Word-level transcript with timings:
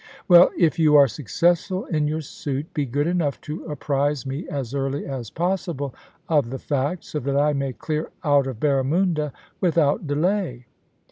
Well, 0.27 0.49
if 0.57 0.79
you 0.79 0.95
are 0.95 1.03
5 1.05 1.11
66 1.11 1.37
POLICY 1.37 1.45
AND 1.45 1.53
PASSION. 1.53 1.55
successful 1.59 1.85
in 1.95 2.07
your 2.07 2.21
suit, 2.21 2.73
be 2.73 2.85
good 2.87 3.05
enough 3.05 3.39
to 3.41 3.63
apprise 3.65 4.25
me 4.25 4.49
as 4.49 4.73
early 4.73 5.05
as 5.05 5.29
possible 5.29 5.93
of 6.27 6.49
the 6.49 6.57
fact, 6.57 7.03
so 7.03 7.19
that 7.19 7.37
I 7.37 7.53
may 7.53 7.73
clear 7.73 8.09
out 8.23 8.47
of 8.47 8.59
Barramunda 8.59 9.31
without 9.61 10.07
delay.' 10.07 10.65